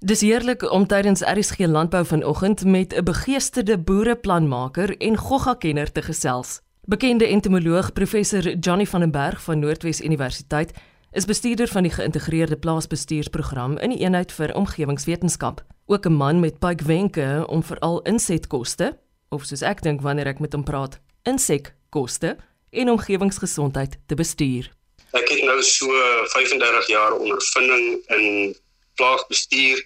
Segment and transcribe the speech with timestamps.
[0.00, 6.60] Dis heerlik om tydens RSG Landbou vanoggend met 'n begeesterde boereplanmaker en gogga-kenner te gesels.
[6.84, 10.72] Bekende entomoloog professor Johnny van den Berg van Noordwes Universiteit
[11.12, 15.64] is bestuurder van die geïntegreerde plaasbestuursprogram in die eenheid vir omgewingswetenskap.
[15.86, 18.98] Ook 'n man met baie wenke om veral insetkoste,
[19.28, 22.36] of soos ek dink wanneer ek met hom praat, insekkoste
[22.70, 24.72] en omgewingsgesondheid te bestuur.
[25.10, 25.86] Ek het nou so
[26.24, 28.56] 35 jaar ondervinding in
[29.00, 29.84] plaagbestuur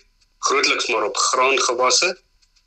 [0.48, 2.10] grootliks maar op graangewasse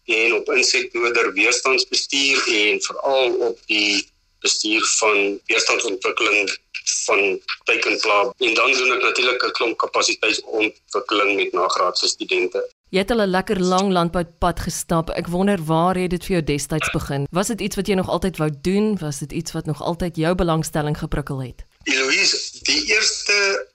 [0.06, 4.08] en op insekdoder weerstandsbestuur en veral op die
[4.40, 6.58] bestuur van weerstandsontwikkeling
[7.06, 12.64] van teikenplaag en dan doen ek natuurlik 'n klomp kapasiteitsontwikkeling met nagraadse studente.
[12.90, 15.10] Jy het al 'n lekker lang landboupad gestap.
[15.10, 17.28] Ek wonder waar het dit vir jou destyds begin?
[17.32, 18.98] Was dit iets wat jy nog altyd wou doen?
[18.98, 21.66] Was dit iets wat nog altyd jou belangstelling geprikkel het?
[21.84, 23.68] Eloise, die eerste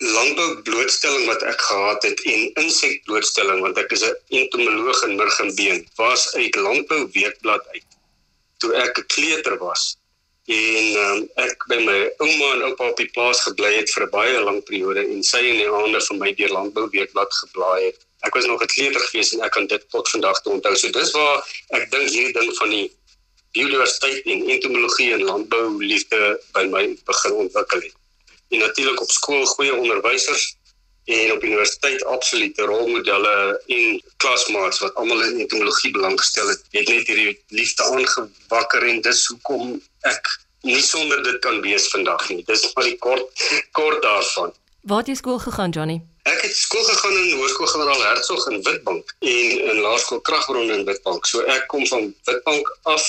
[0.00, 5.16] landbou blootstelling wat ek gehad het en insek blootstelling want ek is 'n entomoloog in
[5.16, 7.84] Murgenbeen was uit landbou weekblad uit
[8.58, 9.98] toe ek 'n kleuter was.
[10.48, 14.10] En um, ek by my ouma en oupa op die plaas gebly het vir 'n
[14.10, 18.00] baie lang periode en sy in die aande vir my deur landbou weekblad geblaai het.
[18.24, 20.74] Ek was nog 'n kleuter gewees en ek kan dit tot vandag toe onthou.
[20.76, 21.44] So dis waar
[21.76, 22.88] ek dink hierdie ding van die
[23.52, 27.99] biodiversiteit en entomologie en landbou liefde by my begin ontwikkel het
[28.50, 30.56] en natuurlik op skool goeie onderwysers
[31.04, 36.88] en op universiteit absolute rolmodelle en klasmaats wat almal in entomologie belang gestel het, het
[36.88, 40.30] net hierdie liefde aangewakker en dis hoekom ek
[40.62, 42.42] nie sonder dit kan wees vandag nie.
[42.44, 44.52] Dis maar die kort kort daarvan.
[44.80, 46.00] Waar het jy skool gegaan, Johnny?
[46.28, 50.84] Ek het skool gegaan in Hoërskool Generaal Hertzog in Witbank en in Laerskool Kragbron in
[50.84, 51.26] Witbank.
[51.26, 53.04] So ek kom van Witbank af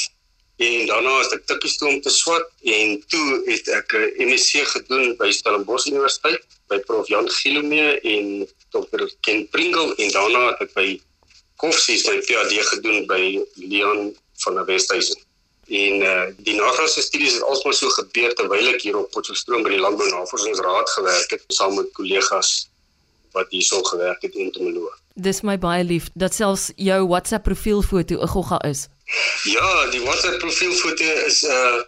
[0.62, 4.62] en daarna het ek tikkies toe om te swat en toe het ek 'n MSc
[4.74, 10.62] gedoen by Stellenbosch Universiteit by Prof Jan Gilomee en Dr Ken Pringle en daarna het
[10.68, 10.88] ek by
[11.62, 15.20] Koffsies my PhD gedoen by Leon van der Westhuizen.
[15.68, 19.76] En uh, die nagraadse studies het alsmaar so gebeur terwyl ek hier op Potchefstroom by
[19.76, 22.72] die Landbou Navorsingsraad gewerk het saam met kollegas
[23.32, 24.90] wat hierso gewerk het in Temelo.
[25.16, 28.88] Dis my baie lief dat selfs jou WhatsApp profielfoto 'n gogga is.
[29.44, 31.82] Ja, die WhatsApp profielfoto is 'n uh,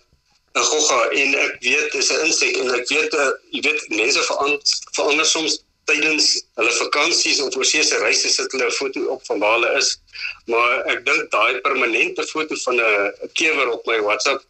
[0.54, 4.24] 'n gogga en ek weet dis 'n insek en ek weet uh, jy weet mense
[4.30, 4.60] verander
[4.98, 6.28] verander soms tydens
[6.60, 9.90] hulle vakansies of oorsese reise sit hulle 'n foto op van waar hulle is.
[10.52, 14.44] Maar ek dink daai permanente foto van 'n kewer op my WhatsApp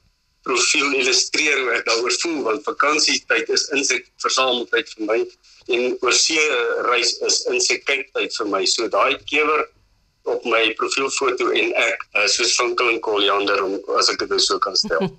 [0.43, 5.19] profiel illustreer hoe ek daaroor voel want vakansietyd is insek versameltyd vir my
[5.75, 6.47] en oorsee
[6.89, 8.65] reis is insek kyktyd vir my.
[8.65, 9.69] So daai kewer
[10.29, 14.59] op my profielfoto en ek uh, soos Vinkel en Koliander om as ek dit so
[14.63, 15.09] kan stel.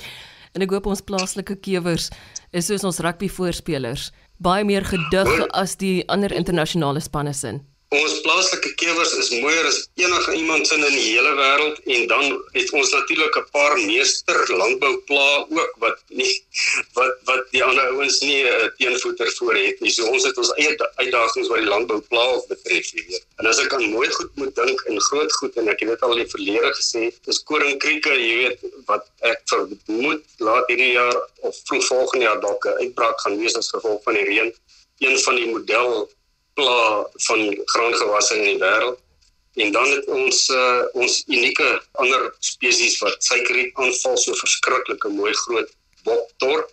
[0.54, 2.10] en ek hoop ons plaaslike kewers
[2.52, 4.10] is soos ons rugby voorspelers,
[4.42, 7.62] baie meer gedig as die ander internasionale spanne sin.
[7.92, 12.30] Ons plaaslike kewers is mooier as enige iemand sin in die hele wêreld en dan
[12.54, 16.32] het ons natuurlik 'n paar meester landbouplaa ook wat nie
[16.98, 19.92] wat wat die ander ouens nie 'n uh, teenvoeter voor het nie.
[19.92, 23.26] So ons het ons eie uitdagings wat die landbouplaa betref, jy weet.
[23.36, 26.00] En as ek aan mooi goed moet dink en groot goed en ek het dit
[26.00, 31.20] al in die verlede gesê, dis koringkrieke, jy weet, wat ek vermoed laat hierdie jaar
[31.44, 34.50] of vroeg volgende jaar dalk 'n uitbraak gaan wees as gevolg van die reën.
[34.98, 36.08] Een van die model
[36.54, 37.40] pla van
[37.74, 39.00] graangewasse in die wêreld.
[39.54, 45.32] En dan het ons uh, ons unieke ander spesies wat suikerriet aanval so verskriklike mooi
[45.44, 45.74] groot
[46.06, 46.64] boktor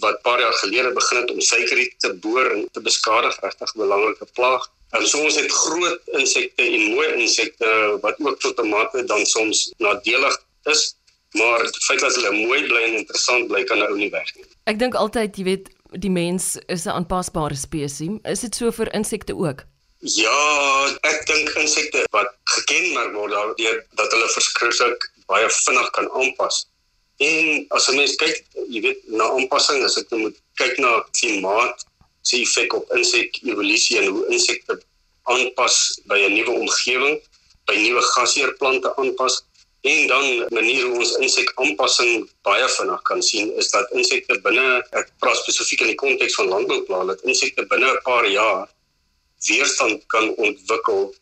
[0.00, 3.78] wat paar jaar gelede begin het om suikerriet te boor en te beskadig, regtig 'n
[3.78, 4.64] belangrike plaag.
[4.90, 9.26] En so ons het groot insekte en mooi insekte wat ook tot 'n mate dan
[9.26, 10.96] soms nadelig is,
[11.30, 14.46] maar die feit dat hulle mooi bly en interessant bly kan nou nie wegneem.
[14.64, 15.68] Ek dink altyd, jy weet,
[15.98, 18.18] die mens is 'n aanpasbare spesies.
[18.24, 19.64] Is dit so vir insekte ook?
[19.98, 26.66] Ja, ek dink insekte wat gekenmerk word daardeur dat hulle verskriklik baie vinnig kan aanpas.
[27.18, 31.04] En as 'n mens kyk, jy weet, na aanpassing, as ek nou moet kyk na
[31.12, 31.86] klimaat,
[32.22, 34.80] se effek op insek evolusie en hoe insekte
[35.22, 37.20] aanpas by 'n nuwe omgewing,
[37.66, 39.42] by nuwe gasheerplante aanpas,
[39.84, 44.64] En dan manier hoe ons insek aanpassing baie vinnig kan sien is dat insekte binne
[44.96, 48.62] ek praat spesifiek in die konteks van landbouplane dat insekte binne 'n paar jaar
[49.48, 51.12] weerstand kan ontwikkel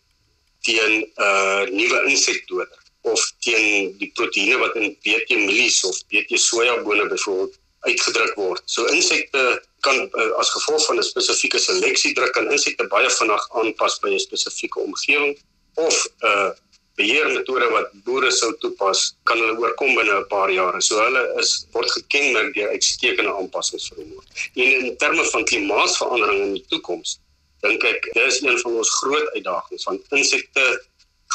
[0.63, 6.39] teen 'n uh, nuwe insekdoder of teen die proteïene wat in BT mielies of BT
[6.39, 7.59] sojabone byvoorbeeld
[7.91, 8.63] uitgedruk word.
[8.65, 13.49] So insekte kan uh, as gevolg van 'n spesifieke seleksie druk kan insekte baie vinnig
[13.51, 15.35] aanpas by 'n spesifieke omgewing
[15.75, 16.51] of 'n uh,
[17.01, 20.81] beheermetode wat boere sou toepas, kan hulle oorkom binne 'n paar jare.
[20.81, 24.23] So hulle is word gekenmerk deur uitstekende aanpassingsvermoë.
[24.55, 27.19] En in terme van klimaatsverandering in die toekoms,
[27.61, 30.65] dink ek dis een van ons groot uitdagings van insekte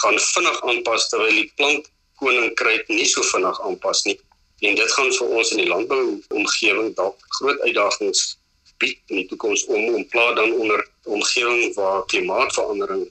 [0.02, 1.90] gaan vinnig aanpas terwyl die plant
[2.22, 4.20] koninkryk nie so vinnig aanpas nie.
[4.66, 8.38] En dit gaan vir ons in die landbou omgewing dalk groot uitdagings
[8.82, 13.08] bied in die toekoms om om plaas dan onder omgewing waar klimaatsverandering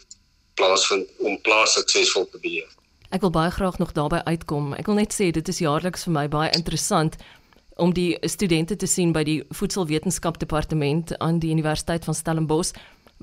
[0.57, 2.69] plaasvind om plaas suksesvol te beheer.
[3.15, 4.73] Ek wil baie graag nog daarby uitkom.
[4.75, 7.17] Ek wil net sê dit is jaarliks vir my baie interessant
[7.77, 12.73] om die studente te sien by die voedselwetenskap departement aan die Universiteit van Stellenbosch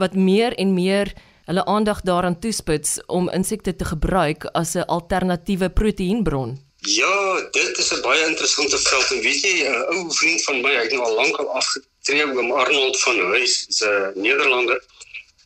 [0.02, 1.14] wat meer en meer
[1.50, 6.58] hulle aandag daaraan toespits om insekte te gebruik as 'n alternatiewe proteïenbron.
[6.84, 10.72] Ja, dit is 'n baie interessante veld en weet jy 'n ou vriend van my,
[10.76, 14.84] hy het nou al lank al afgetree, oom Arnold van Huys, 'n Nederlander.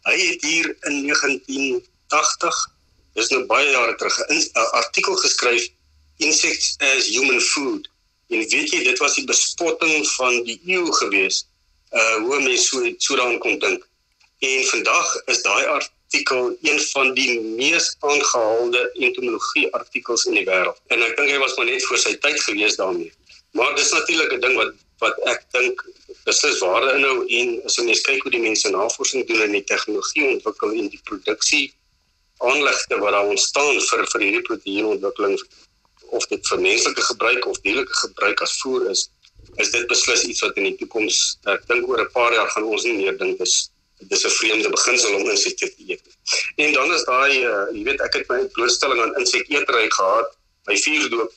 [0.08, 2.60] Hy het hier in 1980,
[3.20, 5.68] dis nou baie jare terug, 'n artikel geskryf
[6.18, 7.90] Insects as Human Food.
[8.30, 11.44] En weet jy, dit was die bespotting van die eeu gewees.
[11.92, 13.84] Uh hoe mense so so daaraan kon dink.
[14.40, 20.80] En vandag is daai artikel een van die mees aangehaalde entomologie artikels in die wêreld.
[20.88, 23.12] En ek dink hy was maar net voor sy tyd gewees daarmee.
[23.52, 24.74] Maar dis natuurlik 'n ding wat
[25.04, 25.84] wat ek dink
[26.26, 30.26] beslis waarde inhou en as mens kyk hoe die mense navorsing doen en die tegnologie
[30.32, 31.66] ontwikkel en die produksie
[32.38, 35.38] aanlegte wat daar ontstaan vir vir hierdie proteïenontwikkeling
[36.18, 39.08] of dit vir menslike gebruik of dierlike gebruik as voer is,
[39.64, 41.18] is dit beslis iets wat in die toekoms
[41.54, 43.56] ek dink oor 'n paar jaar gaan ons nie meer dink dis
[44.00, 46.04] dis 'n vreemde beginsel om insekte te eet.
[46.56, 50.38] En dan is daai uh, jy weet ek het my blootstelling aan insekteetery gehad
[50.70, 51.34] by vuurdoop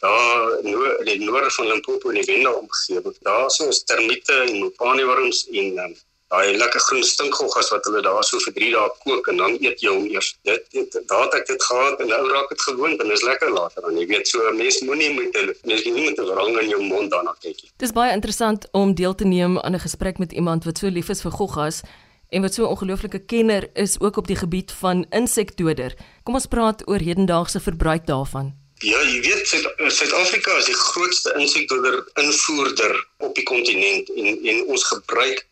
[0.00, 3.16] daar in die noorde van Limpopo in die Wenda omgewing.
[3.20, 5.96] Daar so is termiete en mopane worms en um,
[6.30, 9.82] daai lekker groen stinkgoggas wat hulle daar so vir 3 dae kook en dan eet
[9.82, 10.30] jy hom eers.
[10.46, 13.50] Dit, dit daar het ek dit gehad en nou raak dit gewoond en is lekker
[13.56, 16.60] later dan jy weet so 'n mens moenie met 'n mens nie met 'n wrang
[16.60, 17.70] in jou mond daarna kyk nie.
[17.76, 21.08] Dis baie interessant om deel te neem aan 'n gesprek met iemand wat so lief
[21.08, 21.82] is vir goggas
[22.30, 25.94] en wat so 'n ongelooflike kenner is ook op die gebied van insekdoder.
[26.22, 28.59] Kom ons praat oor hedendaagse verbruik daarvan.
[28.80, 29.48] Ja, jy weet
[29.92, 35.42] Suid-Afrika is die grootste insekdoder invoerder op die kontinent en en ons gebruik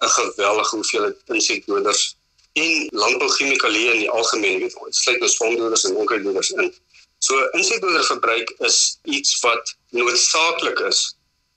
[0.00, 2.16] 'n geweldige hoeveelheid insekdoders
[2.52, 6.72] en landbouchemikalieë in die algemeen, weet jy, sluit ons swamdoders en onkruiddoders in.
[7.18, 11.02] So insekdoderverbruik is iets wat noodsaaklik is.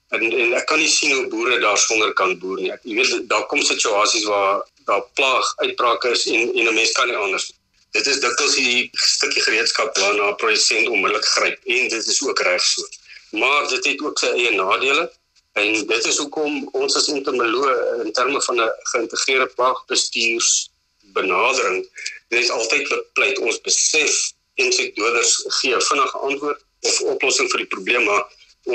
[0.09, 2.73] En, en ek kan nie sien hoe boere daarsonder kan boer nie.
[2.83, 7.07] Jy weet daar kom situasies waar daar plaag uitbrake is en en 'n mens kan
[7.07, 7.53] nie anders.
[7.91, 12.39] Dit is dikwels 'n stukkie gereedskap waarna 'n produsent onmiddellik gryp en dit is ook
[12.39, 12.81] reg so.
[13.31, 15.11] Maar dit het ook sy eie nadele.
[15.53, 20.69] En dit is hoekom ons as entomoloë in terme van 'n geïntegreerde plaagbestuurs
[21.13, 21.87] benadering
[22.29, 28.23] net altyd bepleit ons besef insekdoders gee vinnige antwoord of oplossing vir die probleem maar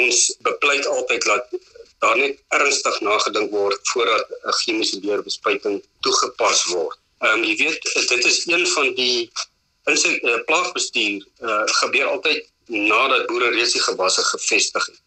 [0.02, 1.56] ons bepleit altyd dat
[2.04, 6.98] daar net ernstig nagedink word voordat 'n chemiese deurbespuiting toegepas word.
[7.24, 9.30] Ehm um, jy weet dit is een van die
[9.88, 15.00] insek uh, plaagbestuur uh, gebeur altyd nadat boere reeds die gewasse gevestig het.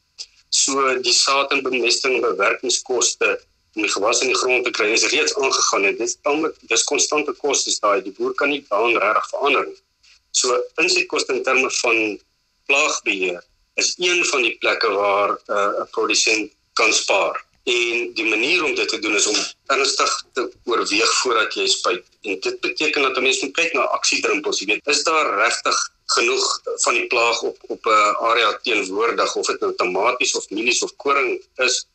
[0.49, 3.35] So die saad en bemesting en bewerkingskoste
[3.75, 6.83] om die gewas in die grond te kry is reeds aangegaan en dit tamelik dis
[6.89, 9.77] konstante kostes daai die boer kan nie daan regtig verander nie.
[10.31, 12.17] So insetkoste in terme van
[12.65, 13.43] plaagbeheer
[13.77, 17.37] is een van die plekke waar uh, 'n uh, produsent kan spaar.
[17.63, 22.05] En die manier om dit te doen is om ernstig te oorweeg voordat jy spuit.
[22.21, 25.77] En dit beteken dat 'n mens moet kyk na aksiedrumpels, jy weet, is daar regtig
[26.05, 30.81] genoeg van die plaag op op 'n area teenwoordig of dit nou tomaties of mielies
[30.81, 31.85] of koring is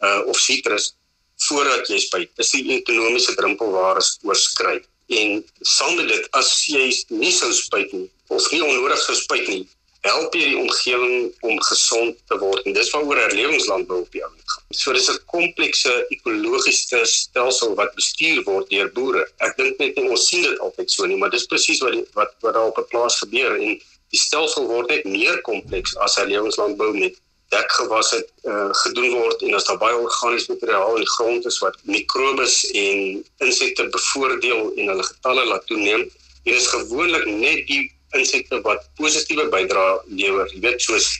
[0.00, 0.94] uh of sitrus
[1.36, 2.30] voordat jy spuit.
[2.36, 4.84] Is die ekonomiese drempelwaardes oorskry.
[5.06, 9.48] En saam met dit as jy nie sou spuit nie of nie onnodig sou spuit
[9.48, 9.68] nie,
[10.06, 14.52] help jy die omgewing om gesond te word en dis waaroor herlewingslandbou op die oomblik
[14.54, 14.64] gaan.
[14.82, 19.26] So dis 'n komplekse ekologiese stelsel wat bestuur word deur boere.
[19.38, 22.54] Ek dink net ons sien dit altyd so nie, maar dis presies wat wat wat
[22.54, 23.80] daar op 'n plaas gebeur en
[24.10, 29.64] die stelsel word net meer kompleks as herlewingslandbou met dekgewasse uh, gedoen word en as
[29.64, 35.02] daar baie organiese materiaal in die grond is wat mikrobes en insekte bevoordeel en hulle
[35.02, 36.10] getalle laat toeneem.
[36.44, 41.10] Dit is gewoonlik net die insekte wat positiewe bydrae lewer, jy weet soos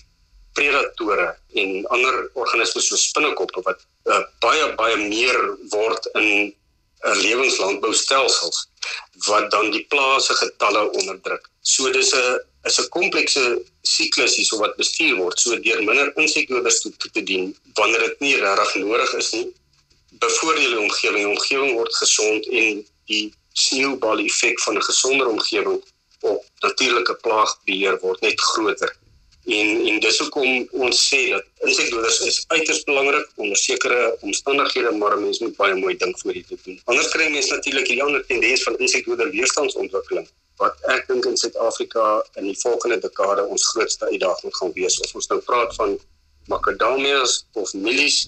[0.59, 1.29] predatore
[1.63, 5.39] en ander organismes soos spinnekoppe wat uh, baie baie meer
[5.75, 6.53] word in 'n
[7.07, 8.67] uh, lewenslandboustelsels
[9.27, 11.49] wat dan die plase getalle onderdruk.
[11.63, 15.41] So dis 'n is 'n komplekse siklus hierso wat bestuur word.
[15.41, 19.47] So deur minder insekdoders toe te dien wanneer dit nie regtig nodig is nie,
[20.25, 21.23] bevoordeel die omgewing.
[21.25, 25.81] Die omgewing word gesond en die sneeubal effek van 'n gesonder omgewing
[26.21, 28.97] op natuurlike plaagbeheer word net groter.
[29.45, 35.19] En en dis hoekom ons sê dat insekdoders is uiters belangrik onder sekere omstandighede, maar
[35.19, 36.81] mense moet baie mooi dink voor dit te doen.
[36.85, 40.29] Anders kry mense natuurlik hierdie ander tendens van insekdoder weerstandsontwikkeling
[40.61, 45.01] wat ek dink in Suid-Afrika in die volgende dekade ons grootste uitdaging gaan wees.
[45.01, 45.97] Of ons nou praat van
[46.53, 48.27] makadamias of mielies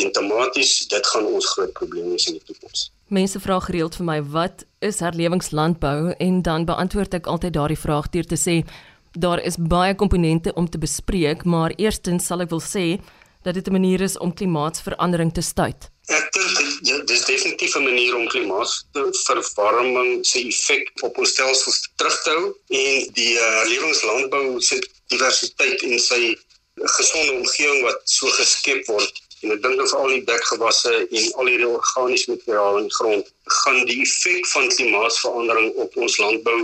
[0.00, 2.90] en tomaties, dit gaan ons groot probleem wees in die toekoms.
[3.08, 8.08] Mense vra gereeld vir my wat is herlewingslandbou en dan beantwoord ek altyd daardie vraag
[8.14, 8.64] deur te sê
[9.12, 13.00] daar is baie komponente om te bespreek, maar eerstens sal ek wil sê
[13.42, 15.90] dat dit 'n manier is om klimaatsverandering te stuit.
[16.08, 22.22] Ek dink dit is definitief 'n manier om klimaatsverwarming se effek op ons stelsels terug
[22.22, 26.36] te hou en die uh, se diversiteit en sy
[26.76, 31.68] gesonde omgewing wat so geskep word en ek dink veral die dekgewasse en al hierdie
[31.68, 33.30] organiese materiaal in die grond
[33.60, 36.58] gaan die effek van klimaatsverandering op ons landbou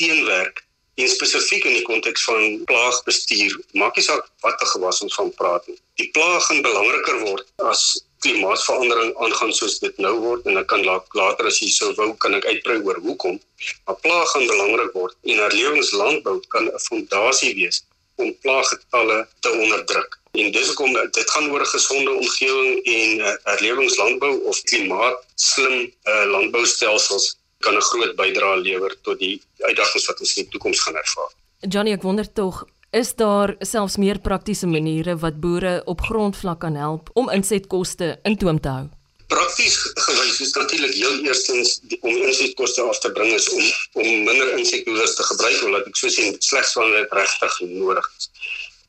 [0.00, 0.60] teenwerk.
[1.00, 5.66] En spesifiek in die konteks van plaagbestuur maak nie saak watter gewas ons van praat
[5.70, 5.78] nie.
[6.02, 7.86] Die plaag gaan belangriker word as
[8.20, 10.44] klimaatsverandering aangaan soos dit nou word.
[10.44, 13.40] En ek kan later as jy sou wou kan ek uitbrei oor hoekom.
[13.88, 17.84] Maar plaag gaan belangrik word en herlewingslandbou kan 'n fondasie wees
[18.20, 24.44] om plaaggetalle te onderdruk En dis hoekom dit gaan oor gesonde omgewing en uh, herlewingslandbou
[24.50, 30.42] of klimaatslim uh, landboustelsels kan 'n groot bydrae lewer tot die uitdagings wat ons in
[30.42, 31.32] die toekoms gaan ervaar.
[31.68, 36.74] Johnny, ek wonder tog, is daar selfs meer praktiese maniere wat boere op grondvlak kan
[36.74, 38.86] help om insetkoste in toom te hou?
[39.30, 44.08] Prakties gewys is natuurlik heel eerstens die, om insetkoste af te bring is om om
[44.24, 48.30] minder insekdoders te gebruik, omdat ek so sien slegs wanneer dit regtig nodig is.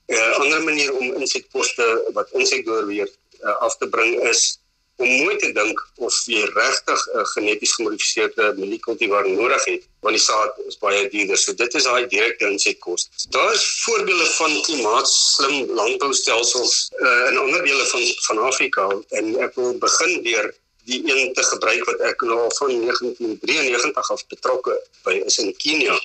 [0.08, 3.10] 'n uh, ander manier om insekposte wat insekdoor weer
[3.44, 4.60] uh, af te bring is
[4.96, 10.16] om mooi te dink of jy regtig 'n uh, geneties gemodifiseerde mieliekultivar nodig het want
[10.18, 11.38] die saad is baie duurder.
[11.38, 13.10] So dit is daai direkte insekkoste.
[13.30, 19.56] Daar is voorbeelde van klimaatslim landboustelsels uh, in ander dele van van Afrika en ek
[19.56, 20.54] wil begin deur
[20.90, 25.54] die een te gebruik wat ek nou al van 1993 af betrokke by is in
[25.58, 25.98] Kenia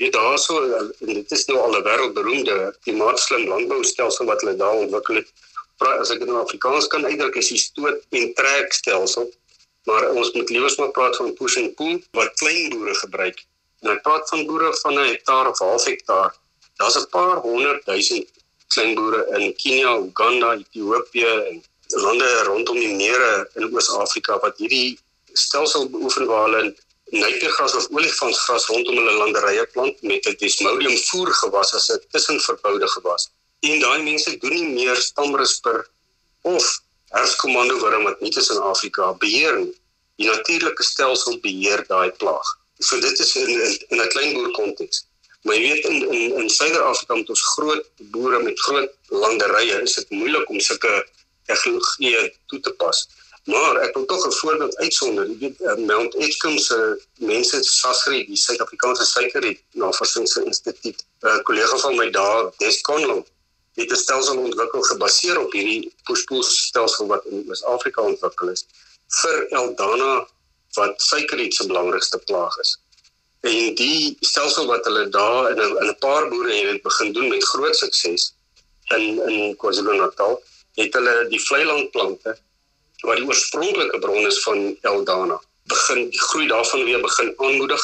[0.00, 5.20] weet daarso en dit is nou al 'n wêreldberoemde klimaatslim landboustelsel wat hulle daar ontwikkel
[5.20, 5.28] het.
[5.78, 9.30] As ek dit in Afrikaans kan uitdruk, is die stoot en trek stelsel.
[9.84, 13.38] Maar ons moet liewers maar praat van push and pull wat klein boere gebruik.
[13.80, 16.36] En ek praat van boere van 'n hektaar of half hektaar.
[16.76, 18.26] Daar's 'n paar honderd duisend
[18.68, 24.98] klein boere in Kenia, Uganda, Ethiopië en lande rondom die mere in Oos-Afrika wat hierdie
[25.32, 26.74] stelsel beoefen waar hulle
[27.10, 33.30] nypergras of olifantsgras rondom hulle landerye plant met 'n desmodium voergewas as 'n tussenverboude gewas.
[33.60, 35.88] En daai mense doen nie meer stamrisper
[36.42, 36.64] of
[37.10, 39.74] herskomando wurm wat nie tussen Afrika beheer nie.
[40.16, 42.46] Die natuurlike stelsel beheer daai plaag.
[42.78, 43.48] So dit is in
[43.88, 45.06] in 'n klein boer konteks.
[45.42, 49.94] Maar jy weet in in in Suider-Afrika met ons groot boere met groot landerye is
[49.94, 51.06] dit moeilik om sulke
[51.46, 53.08] tegnologie toe te pas.
[53.44, 55.28] Maar ek wil tog 'n voorbeeld uitsonder.
[55.28, 61.76] Jy weet uh, Mount Edgecombe se mense Sasri, die Suid-Afrikaanse suikerriet navorsingsinstituut, 'n uh, kollega
[61.76, 63.26] van my daar, Des Conlon,
[63.74, 68.66] het 'n stelsel ontwikkel gebaseer op hierdie push-pull stelsel wat in Oos-Afrika ontwikkel is
[69.22, 70.28] vir Eldana
[70.78, 72.76] wat suikerriet se belangrikste plaag is.
[73.40, 77.28] En die stelsel wat hulle daar in 'n in 'n paar boere het begin doen
[77.28, 78.34] met groot sukses
[78.96, 80.42] in in KwaZulu-Natal,
[80.74, 82.38] het hulle die vlei landplante
[83.06, 85.40] wat die oorspronklike bron is van Eldana.
[85.70, 87.82] Begin die groei daarvan weer begin aanmoedig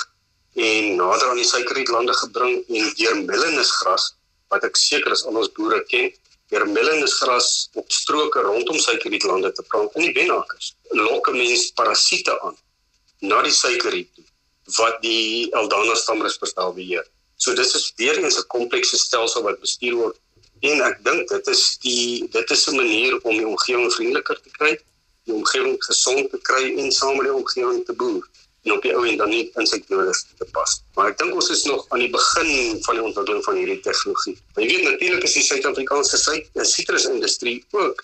[0.57, 4.15] en nader aan die suikerrietlande gebring en deur melanusgras
[4.53, 6.09] wat ek seker is al ons boere ken
[6.53, 7.49] deur melanusgras
[7.81, 12.57] op stroke rondom suikerrietlande te plant in die Benakers lok mense parasiete aan
[13.27, 14.25] na die suikerriet
[14.79, 17.05] wat die Eldana stamrisbestel beheer.
[17.37, 20.17] So dis is weer eens 'n komplekse stelsel wat bestuur word
[20.63, 24.51] en ek dink dit is die dit is 'n manier om die omgewing vriendeliker te
[24.59, 24.79] kry
[25.26, 28.25] die omgewing gesond te kry en saam met die omgewing te boer
[28.66, 30.80] en op die ou en dan nie insekdoders te pas.
[30.97, 34.35] Maar ek dink ons is nog aan die begin van die ontwikkeling van hierdie tegnologie.
[34.59, 36.18] Jy weet natuurlik is die Suid-Afrikaanse
[36.75, 38.02] sitrusindustrie ook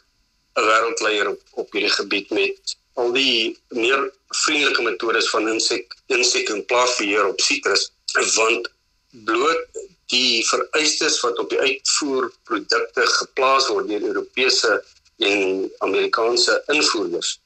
[0.60, 4.10] 'n wêreldleier op, op hierdie gebied met al die meer
[4.44, 7.90] vriendelike metodes van insek insek en plaagbeheer op sitrus
[8.36, 8.68] want
[9.10, 9.80] bloot
[10.12, 14.82] die vereistes wat op die uitvoerprodukte geplaas word deur Europese
[15.30, 17.40] en Amerikaanse invoerders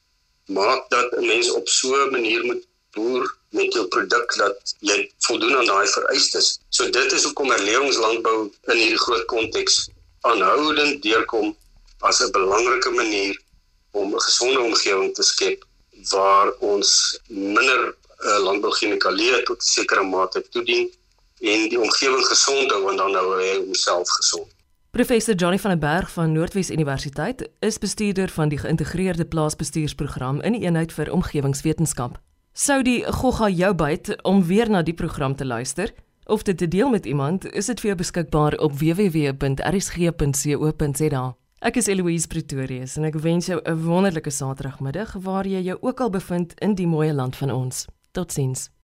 [0.47, 5.11] maak dat 'n mens op so 'n manier moet boer met jou produk dat jy
[5.17, 6.59] voldoen aan daai vereistes.
[6.69, 9.89] So dit is hoekom herlewingslandbou in hierdie groot konteks
[10.21, 11.55] aanhoudend deurkom
[11.99, 13.41] as 'n belangrike manier
[13.91, 15.65] om 'n gesonde omgewing te skep
[16.09, 20.91] waar ons minder uh, landbouchemikalieë tot 'n sekere mate toedien
[21.39, 24.56] en die omgewing gesond hou en dan hou hy homself gesond.
[24.97, 30.51] Professor Johnny van der Berg van Noordwes Universiteit is bestuurder van die geïntegreerde plaasbestuursprogram in
[30.57, 32.21] die eenheid vir omgewingswetenskap.
[32.53, 35.93] Sou die gogga jou byt om weer na die program te luister
[36.25, 39.65] of dit te deel met iemand, is dit vir jou beskikbaar op www.rsg.co.za.
[41.59, 45.99] Ek is Eloise Pretorius en ek wens jou 'n wonderlike Saterdagmiddag waar jy jou ook
[46.01, 47.85] al bevind in die mooi land van ons.
[48.11, 48.76] Totsiens.